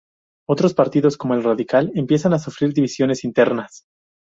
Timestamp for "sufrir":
2.39-2.73